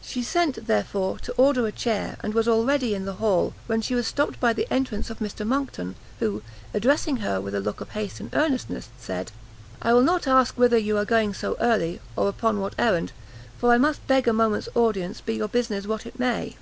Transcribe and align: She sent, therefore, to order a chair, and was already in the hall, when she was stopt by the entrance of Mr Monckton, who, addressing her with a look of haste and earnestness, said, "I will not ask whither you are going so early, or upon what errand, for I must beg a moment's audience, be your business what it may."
She 0.00 0.22
sent, 0.22 0.66
therefore, 0.68 1.18
to 1.18 1.32
order 1.34 1.66
a 1.66 1.70
chair, 1.70 2.16
and 2.22 2.32
was 2.32 2.48
already 2.48 2.94
in 2.94 3.04
the 3.04 3.16
hall, 3.20 3.52
when 3.66 3.82
she 3.82 3.94
was 3.94 4.06
stopt 4.06 4.40
by 4.40 4.54
the 4.54 4.66
entrance 4.72 5.10
of 5.10 5.18
Mr 5.18 5.46
Monckton, 5.46 5.96
who, 6.18 6.40
addressing 6.72 7.18
her 7.18 7.42
with 7.42 7.54
a 7.54 7.60
look 7.60 7.82
of 7.82 7.90
haste 7.90 8.20
and 8.20 8.30
earnestness, 8.34 8.88
said, 8.96 9.32
"I 9.82 9.92
will 9.92 10.00
not 10.00 10.26
ask 10.26 10.54
whither 10.56 10.78
you 10.78 10.96
are 10.96 11.04
going 11.04 11.34
so 11.34 11.58
early, 11.60 12.00
or 12.16 12.26
upon 12.26 12.60
what 12.60 12.74
errand, 12.78 13.12
for 13.58 13.70
I 13.70 13.76
must 13.76 14.06
beg 14.06 14.26
a 14.26 14.32
moment's 14.32 14.70
audience, 14.74 15.20
be 15.20 15.34
your 15.34 15.46
business 15.48 15.86
what 15.86 16.06
it 16.06 16.18
may." 16.18 16.56